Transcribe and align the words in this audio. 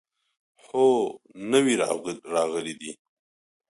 هو، 0.65 0.87
نوي 1.51 1.73
راغلي 2.35 2.73
دي 2.79 2.91